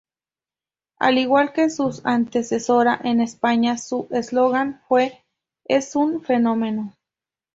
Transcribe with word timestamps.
Al 0.97 1.19
igual 1.19 1.53
que 1.53 1.69
su 1.69 2.01
antecesora, 2.05 2.99
en 3.03 3.21
España 3.21 3.77
su 3.77 4.07
eslogan 4.09 4.81
fue 4.87 5.23
"Es 5.65 5.95
un 5.95 6.23
fenómeno". 6.23 6.95